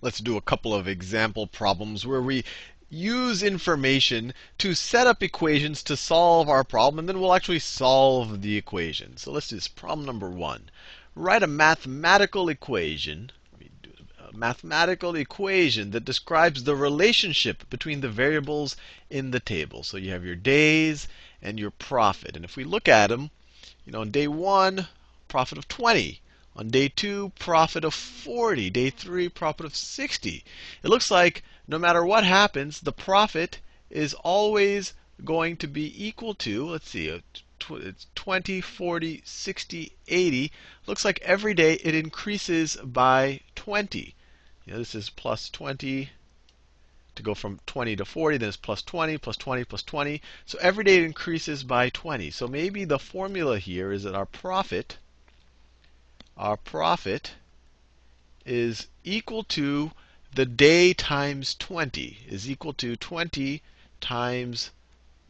[0.00, 2.44] let's do a couple of example problems where we
[2.90, 8.42] use information to set up equations to solve our problem, and then we'll actually solve
[8.42, 9.16] the equation.
[9.16, 9.68] So let's do this.
[9.68, 10.70] Problem number one.
[11.14, 13.32] Write a mathematical equation
[14.34, 18.76] mathematical equation that describes the relationship between the variables
[19.10, 19.82] in the table.
[19.82, 21.08] So you have your days
[21.42, 22.36] and your profit.
[22.36, 23.30] And if we look at them,
[23.84, 24.86] you know, on day one,
[25.26, 26.20] profit of 20.
[26.58, 28.68] On day two, profit of 40.
[28.70, 30.44] Day three, profit of 60.
[30.82, 34.92] It looks like no matter what happens, the profit is always
[35.24, 37.20] going to be equal to, let's see, uh,
[37.70, 40.52] it's 20, 40, 60, 80.
[40.88, 44.16] Looks like every day it increases by 20.
[44.66, 46.10] You know, this is plus 20
[47.14, 50.20] to go from 20 to 40, then it's plus 20, plus 20, plus 20.
[50.44, 52.32] So every day it increases by 20.
[52.32, 54.98] So maybe the formula here is that our profit,
[56.38, 57.32] our profit
[58.46, 59.90] is equal to
[60.34, 63.60] the day times 20, is equal to 20
[64.00, 64.70] times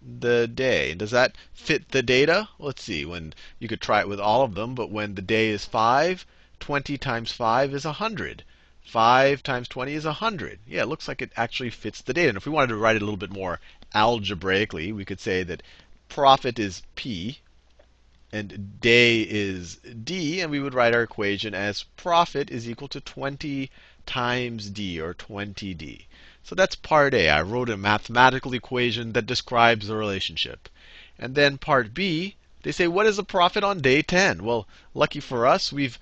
[0.00, 0.94] the day.
[0.94, 2.48] Does that fit the data?
[2.58, 3.04] Let's see.
[3.04, 6.24] When you could try it with all of them, but when the day is 5,
[6.60, 8.44] 20 times 5 is 100.
[8.84, 10.60] 5 times 20 is 100.
[10.66, 12.28] Yeah, it looks like it actually fits the data.
[12.28, 13.58] And if we wanted to write it a little bit more
[13.94, 15.62] algebraically, we could say that
[16.08, 17.40] profit is P
[18.34, 23.00] and day is D, and we would write our equation as profit is equal to
[23.00, 23.70] 20
[24.06, 26.06] times D, or 20D.
[26.42, 27.28] So that's part A.
[27.28, 30.70] I wrote a mathematical equation that describes the relationship.
[31.18, 34.42] And then part B, they say, what is the profit on day 10?
[34.42, 35.98] Well, lucky for us, we've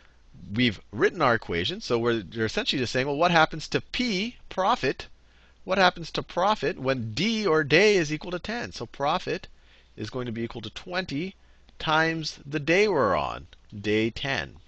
[0.54, 1.80] we've written our equation.
[1.80, 5.08] So we're, we're essentially just saying, well, what happens to P, profit?
[5.64, 8.72] What happens to profit when D or day is equal to 10?
[8.72, 9.48] So profit
[9.96, 11.34] is going to be equal to 20
[11.80, 14.60] times the day we're on, day 10.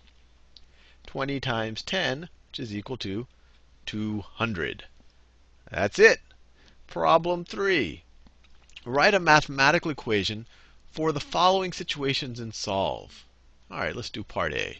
[1.07, 3.27] 20 times 10, which is equal to
[3.85, 4.85] 200.
[5.71, 6.21] That's it.
[6.87, 8.03] Problem 3.
[8.87, 10.47] Write a mathematical equation
[10.91, 13.27] for the following situations and solve.
[13.71, 14.79] All right, let's do part A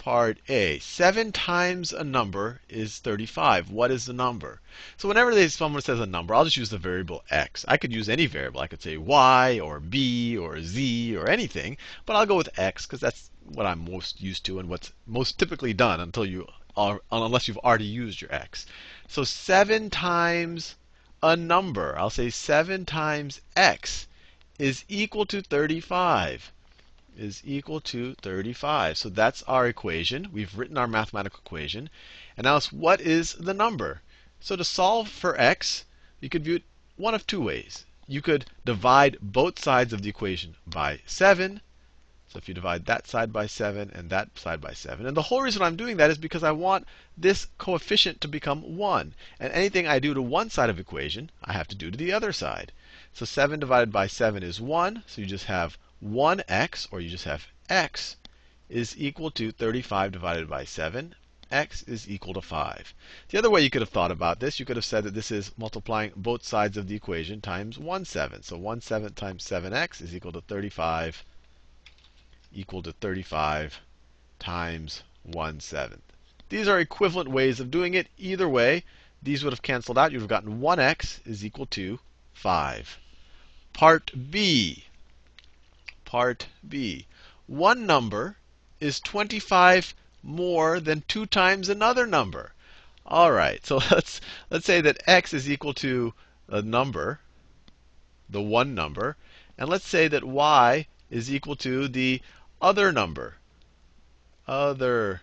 [0.00, 0.78] part A.
[0.78, 3.68] 7 times a number is 35.
[3.68, 4.62] What is the number?
[4.96, 7.66] So whenever someone says a number, I'll just use the variable x.
[7.68, 8.60] I could use any variable.
[8.60, 12.86] I could say y or b or z or anything, but I'll go with x
[12.86, 17.02] because that's what I'm most used to and what's most typically done until you are,
[17.12, 18.64] unless you've already used your x.
[19.06, 20.76] So 7 times
[21.22, 24.08] a number, I'll say 7 times x
[24.58, 26.52] is equal to 35
[27.16, 28.96] is equal to 35.
[28.96, 30.28] So that's our equation.
[30.32, 31.90] We've written our mathematical equation.
[32.36, 34.02] And now it's what is the number?
[34.40, 35.84] So to solve for x,
[36.20, 36.64] you could view it
[36.96, 37.84] one of two ways.
[38.06, 41.60] You could divide both sides of the equation by 7.
[42.28, 45.04] So if you divide that side by 7 and that side by 7.
[45.04, 46.86] And the whole reason I'm doing that is because I want
[47.18, 49.14] this coefficient to become 1.
[49.38, 52.12] And anything I do to one side of equation, I have to do to the
[52.12, 52.72] other side.
[53.12, 55.02] So 7 divided by 7 is 1.
[55.06, 58.16] So you just have 1x, or you just have x,
[58.70, 61.14] is equal to 35 divided by 7.
[61.50, 62.94] x is equal to 5.
[63.28, 65.30] The other way you could have thought about this, you could have said that this
[65.30, 68.42] is multiplying both sides of the equation times 1 7.
[68.42, 71.22] So 1 7 times 7x is equal to 35
[72.52, 73.80] equal to 35
[74.38, 76.00] times 1 7.
[76.48, 78.08] These are equivalent ways of doing it.
[78.16, 78.84] Either way,
[79.22, 80.12] these would have canceled out.
[80.12, 82.00] You'd have gotten 1x is equal to
[82.32, 82.98] 5.
[83.72, 84.84] Part B
[86.10, 87.06] part B.
[87.46, 88.36] One number
[88.80, 89.94] is 25
[90.24, 92.52] more than 2 times another number.
[93.06, 96.12] All right, so let's, let's say that x is equal to
[96.48, 97.20] a number,
[98.28, 99.16] the one number,
[99.56, 102.20] and let's say that y is equal to the
[102.60, 103.36] other number.
[104.48, 105.20] Other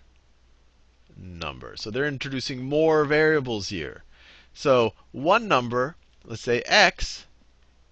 [1.18, 1.76] number.
[1.76, 4.06] So they're introducing more variables here.
[4.54, 7.26] So one number, let's say x,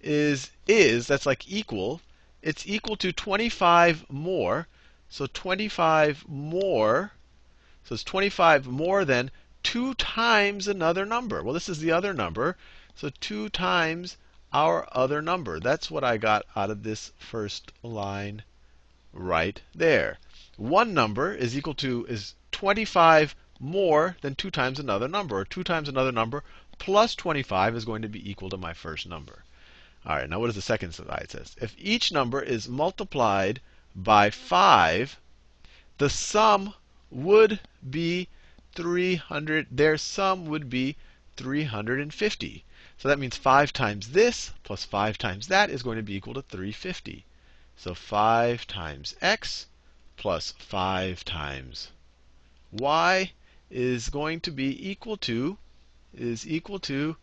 [0.00, 2.00] is is, that's like equal
[2.46, 4.68] it's equal to 25 more.
[5.08, 7.10] So 25 more.
[7.82, 9.32] So it's 25 more than
[9.64, 11.42] 2 times another number.
[11.42, 12.56] Well, this is the other number.
[12.94, 14.16] So 2 times
[14.52, 15.58] our other number.
[15.58, 18.44] That's what I got out of this first line
[19.12, 20.18] right there.
[20.56, 25.40] One number is equal to is 25 more than 2 times another number.
[25.40, 26.44] Or 2 times another number
[26.78, 29.42] plus 25 is going to be equal to my first number.
[30.08, 31.56] All right, now what does the second slide says?
[31.60, 33.60] If each number is multiplied
[33.96, 35.18] by 5,
[35.98, 36.74] the sum
[37.10, 37.58] would
[37.90, 38.28] be
[38.76, 39.66] 300.
[39.68, 40.94] Their sum would be
[41.36, 42.64] 350.
[42.98, 46.34] So that means 5 times this plus 5 times that is going to be equal
[46.34, 47.24] to 350.
[47.76, 49.66] So 5 times x
[50.16, 51.90] plus 5 times
[52.70, 53.32] y
[53.70, 55.58] is going to be equal to
[56.14, 57.16] is equal to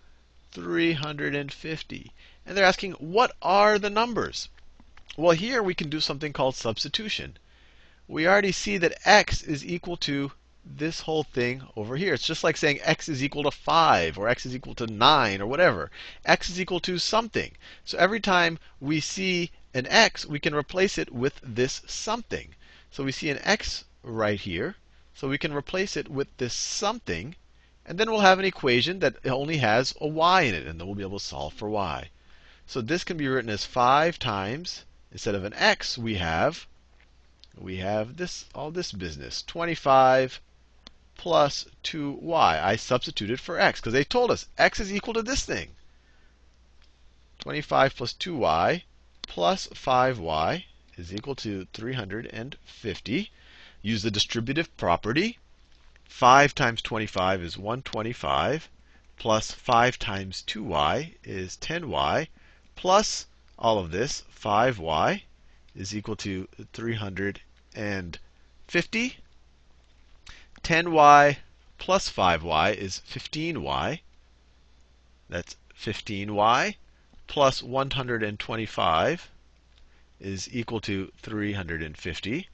[0.53, 2.11] 350.
[2.45, 4.49] And they're asking, what are the numbers?
[5.17, 7.37] Well, here we can do something called substitution.
[8.07, 10.31] We already see that x is equal to
[10.65, 12.13] this whole thing over here.
[12.13, 15.41] It's just like saying x is equal to 5 or x is equal to 9
[15.41, 15.91] or whatever.
[16.25, 17.51] x is equal to something.
[17.83, 22.55] So every time we see an x, we can replace it with this something.
[22.91, 24.77] So we see an x right here.
[25.13, 27.35] So we can replace it with this something.
[27.85, 30.65] And then we'll have an equation that only has a y in it.
[30.65, 32.09] And then we'll be able to solve for y.
[32.65, 36.65] So this can be written as 5 times, instead of an x, we have
[37.55, 39.43] we have this all this business.
[39.43, 40.41] 25
[41.15, 42.63] plus 2y.
[42.63, 45.75] I substituted for x because they told us x is equal to this thing.
[47.39, 48.83] 25 plus 2y
[49.21, 50.63] plus 5y
[50.97, 53.31] is equal to 350.
[53.81, 55.37] Use the distributive property.
[56.09, 58.67] 5 times 25 is 125,
[59.17, 62.27] plus 5 times 2y is 10y,
[62.75, 63.27] plus
[63.57, 65.21] all of this, 5y,
[65.73, 69.17] is equal to 350.
[70.61, 71.37] 10y
[71.77, 74.01] plus 5y is 15y.
[75.29, 76.75] That's 15y
[77.27, 79.29] plus 125
[80.19, 82.49] is equal to 350.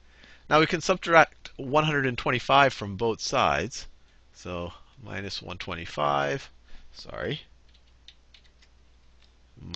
[0.50, 3.86] Now we can subtract 125 from both sides.
[4.32, 6.50] So minus 125,
[6.90, 7.42] sorry,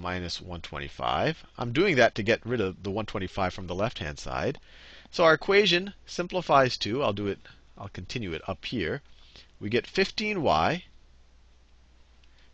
[0.03, 1.45] minus 125.
[1.57, 4.59] I'm doing that to get rid of the 125 from the left-hand side.
[5.13, 7.39] So our equation simplifies to, I'll do it
[7.79, 9.01] I'll continue it up here.
[9.61, 10.83] We get 15y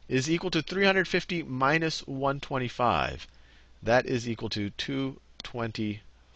[0.08, 3.26] is equal to 350 minus 125.
[3.82, 4.70] That is equal to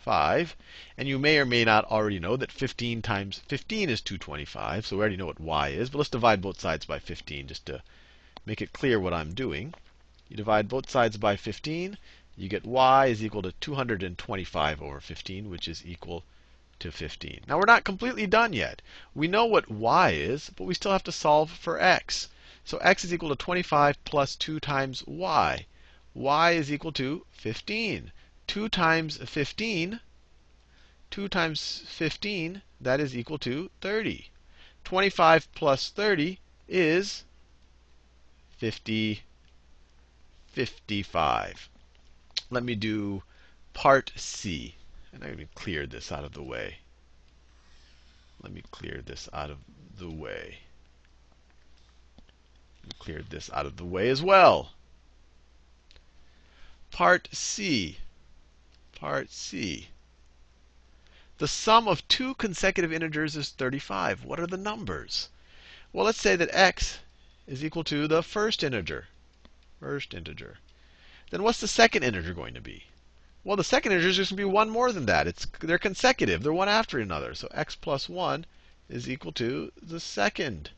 [0.05, 0.55] 225.
[0.99, 4.85] And you may or may not already know that 15 times 15 is 225.
[4.85, 5.89] So we already know what y is.
[5.89, 7.83] But let's divide both sides by 15 just to
[8.45, 9.73] make it clear what I'm doing.
[10.29, 11.97] You divide both sides by 15.
[12.37, 16.23] You get y is equal to 225 over 15, which is equal
[16.81, 17.41] to 15.
[17.49, 18.83] Now we're not completely done yet.
[19.15, 22.29] We know what y is, but we still have to solve for x.
[22.63, 25.65] So x is equal to 25 plus 2 times y.
[26.13, 28.13] y is equal to 15.
[28.47, 30.01] 2 times 15,
[31.11, 34.31] 2 times 15, that is equal to 30.
[34.85, 36.39] 25 plus 30
[36.69, 37.25] is
[38.59, 39.23] 50,
[40.49, 41.69] 55.
[42.51, 43.23] Let me do
[43.73, 44.77] part C.
[45.13, 46.79] And I'm going to clear this out of the way.
[48.43, 49.59] Let me clear this out of
[49.99, 50.59] the way.
[52.99, 54.73] Cleared this out of the way as well.
[56.91, 57.99] Part C.
[58.95, 59.89] Part C.
[61.39, 64.25] The sum of two consecutive integers is 35.
[64.25, 65.31] What are the numbers?
[65.93, 67.01] Well, let's say that x
[67.49, 69.09] is equal to the first integer.
[69.81, 70.59] First integer.
[71.31, 72.85] Then what's the second integer going to be?
[73.43, 75.27] Well, the second integer is just going to be one more than that.
[75.27, 76.43] It's, they're consecutive.
[76.43, 77.35] They're one after another.
[77.35, 78.47] So x plus 1
[78.89, 80.71] is equal to the second.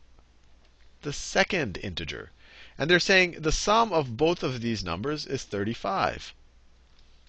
[1.02, 2.32] The second integer.
[2.78, 6.34] And they're saying the sum of both of these numbers is 35.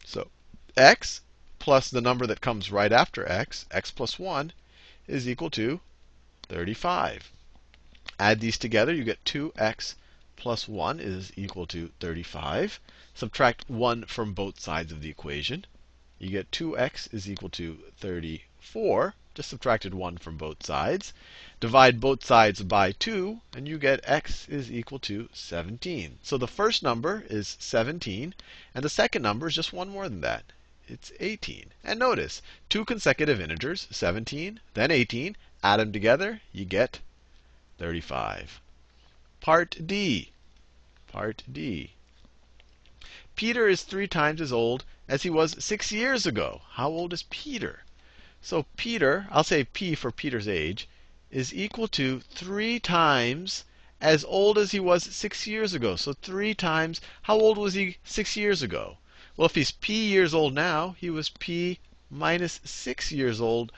[0.06, 0.30] So
[0.78, 1.22] x
[1.60, 4.54] plus the number that comes right after x, x plus 1,
[5.08, 5.82] is equal to
[6.50, 7.32] 35.
[8.20, 9.96] Add these together, you get 2x
[10.36, 12.80] plus 1 is equal to 35.
[13.14, 15.66] Subtract 1 from both sides of the equation.
[16.20, 19.16] You get 2x is equal to 34.
[19.34, 21.12] Just subtracted 1 from both sides.
[21.60, 26.20] Divide both sides by 2, and you get x is equal to 17.
[26.24, 28.34] So the first number is 17,
[28.74, 30.54] and the second number is just one more than that.
[30.90, 31.74] It's 18.
[31.84, 35.36] And notice, two consecutive integers, 17, then 18.
[35.62, 37.00] Add them together, you get
[37.78, 38.62] 35.
[39.42, 40.32] Part D.
[41.08, 41.92] Part D.
[43.36, 46.62] Peter is three times as old as he was six years ago.
[46.72, 47.84] How old is Peter?
[48.42, 50.88] So Peter, I'll say P for Peter's age,
[51.30, 53.66] is equal to three times
[54.00, 55.98] as old as he was six years ago.
[55.98, 59.00] So three times, how old was he six years ago?
[59.38, 61.80] Well, if he's P years old now, he was P
[62.10, 63.72] minus six years old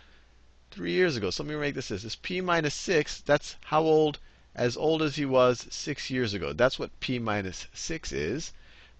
[0.71, 1.29] three years ago.
[1.29, 2.03] So let me make this this.
[2.03, 4.19] Is P minus six, that's how old
[4.55, 6.53] as old as he was six years ago.
[6.53, 8.51] That's what p minus 6 is.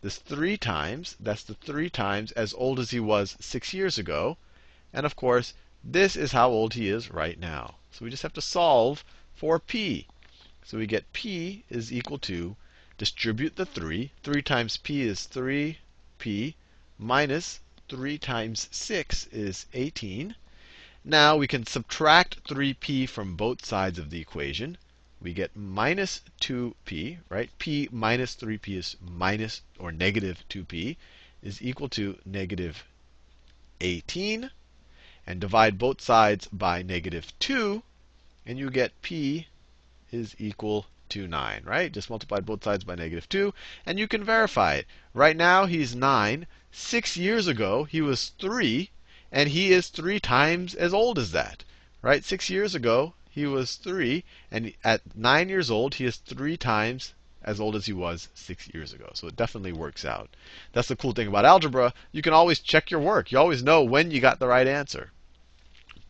[0.01, 4.37] This 3 times, that's the 3 times as old as he was six years ago.
[4.93, 7.75] And of course, this is how old he is right now.
[7.91, 9.03] So we just have to solve
[9.35, 10.07] for p.
[10.63, 12.55] So we get p is equal to,
[12.97, 14.11] distribute the 3.
[14.23, 15.25] 3 times p is
[16.19, 16.53] 3p
[16.97, 20.35] minus 3 times 6 is 18.
[21.05, 24.77] Now we can subtract 3p from both sides of the equation.
[25.21, 27.49] We get minus 2p, right?
[27.57, 30.97] p minus 3p is minus or negative 2p
[31.41, 32.83] is equal to negative
[33.79, 34.51] 18.
[35.25, 37.81] And divide both sides by negative 2,
[38.45, 39.47] and you get p
[40.11, 41.91] is equal 9, right?
[41.91, 43.53] Just multiply both sides by negative 2,
[43.85, 44.87] and you can verify it.
[45.13, 46.47] Right now, he's 9.
[46.71, 48.91] Six years ago, he was 3
[49.31, 51.63] and he is three times as old as that.
[52.01, 52.23] Right?
[52.23, 57.13] Six years ago, he was three, and at nine years old, he is three times
[57.43, 59.11] as old as he was six years ago.
[59.13, 60.35] So it definitely works out.
[60.73, 61.93] That's the cool thing about algebra.
[62.11, 63.31] You can always check your work.
[63.31, 65.11] You always know when you got the right answer.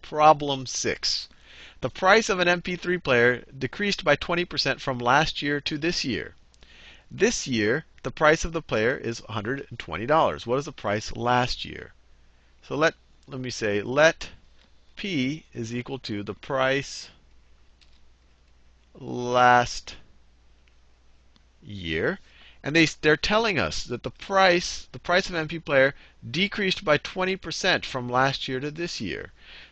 [0.01, 1.27] Problem six.
[1.81, 6.35] The price of an MP3 player decreased by 20% from last year to this year.
[7.09, 10.45] This year, the price of the player is $120.
[10.45, 11.93] What is the price last year?
[12.61, 12.95] So let
[13.27, 14.29] let me say let
[14.95, 17.09] P is equal to the price
[18.93, 19.95] last
[21.63, 22.19] year.
[22.61, 25.95] And they, they're telling us that the price, the price of MP Player
[26.29, 29.31] decreased by 20% from last year to this year.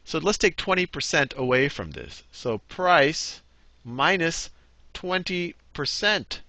[0.10, 2.24] So let's take 20% away from this.
[2.32, 3.42] So price
[3.84, 4.50] minus
[4.94, 6.40] 20%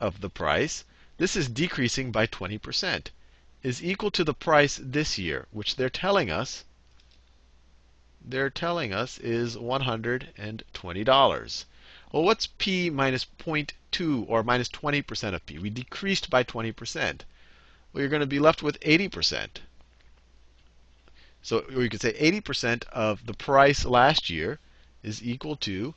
[0.00, 0.84] of the price.
[1.18, 3.08] This is decreasing by 20%
[3.62, 6.64] is equal to the price this year, which they're telling us
[8.24, 11.64] they're telling us is $120.
[12.10, 15.58] Well, what's p minus 0.2 or minus 20% of p?
[15.58, 17.20] We decreased by 20%.
[17.92, 19.60] Well, you're going to be left with 80%.
[21.44, 24.58] So or you could say 80% of the price last year
[25.02, 25.92] is equal to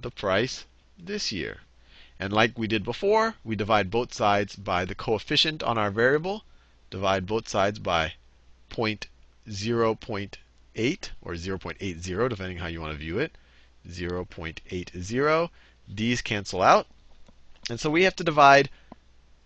[0.00, 0.64] the price
[0.98, 1.60] this year.
[2.18, 6.44] And like we did before, we divide both sides by the coefficient on our variable
[6.88, 8.14] divide both sides by
[8.70, 13.36] 0.0.8 or 0.80, depending how you want to view it.
[13.86, 15.50] 0.80.
[15.86, 16.86] These cancel out.
[17.68, 18.70] And so we have to divide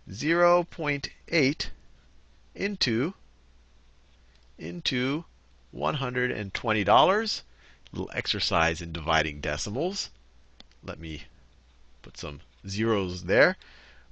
[0.09, 1.67] 0.8
[2.55, 3.15] into,
[4.59, 5.25] into
[5.75, 7.43] $120.
[7.93, 10.11] Little exercise in dividing decimals.
[10.83, 11.25] Let me
[12.03, 13.57] put some zeros there.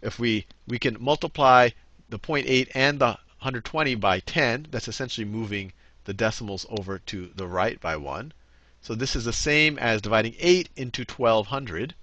[0.01, 1.71] If we, we can multiply
[2.09, 5.73] the 0.8 and the 120 by 10, that's essentially moving
[6.05, 8.33] the decimals over to the right by 1.
[8.81, 11.95] So this is the same as dividing 8 into 1200.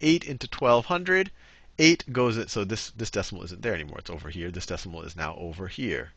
[0.00, 1.30] 8 into 1200.
[1.78, 3.98] 8 goes, so this, this decimal isn't there anymore.
[3.98, 4.50] It's over here.
[4.50, 6.12] This decimal is now over here.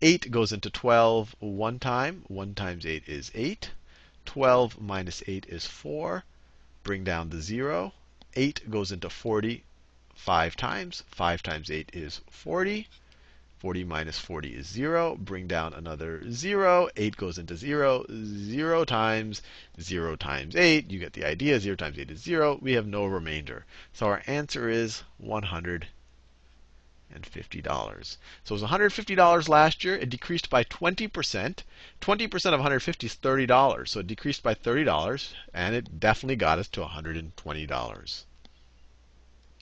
[0.00, 2.22] 8 goes into 12 one time.
[2.28, 3.72] 1 times 8 is 8.
[4.26, 6.22] 12 minus 8 is 4.
[6.84, 7.92] Bring down the 0.
[8.36, 9.64] 8 goes into 40
[10.14, 11.02] 5 times.
[11.10, 12.86] 5 times 8 is 40.
[13.58, 15.16] 40 minus 40 is 0.
[15.16, 16.88] Bring down another 0.
[16.96, 18.04] 8 goes into 0.
[18.08, 19.42] 0 times
[19.80, 20.92] 0 times 8.
[20.92, 21.58] You get the idea.
[21.58, 22.60] 0 times 8 is 0.
[22.62, 23.66] We have no remainder.
[23.92, 25.02] So our answer is
[27.14, 28.16] $150.
[28.44, 29.96] So it was $150 last year.
[29.96, 31.08] It decreased by 20%.
[31.08, 33.88] 20% of 150 is $30.
[33.88, 38.24] So it decreased by $30, and it definitely got us to $120.